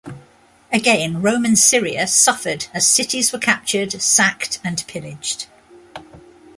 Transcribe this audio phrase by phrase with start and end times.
[0.73, 5.45] Again Roman Syria suffered as cities were captured, sacked and pillaged.